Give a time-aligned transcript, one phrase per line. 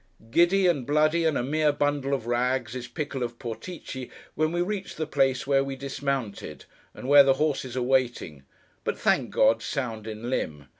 [0.31, 4.59] Giddy, and bloody, and a mere bundle of rags, is Pickle of Portici when we
[4.63, 8.41] reach the place where we dismounted, and where the horses are waiting;
[8.83, 10.65] but, thank God, sound in limb!